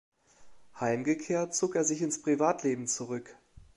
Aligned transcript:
Heimgekehrt, 0.79 1.53
zog 1.53 1.75
er 1.75 1.83
sich 1.83 2.01
ins 2.01 2.23
Privatleben 2.23 2.87
zurück. 2.87 3.37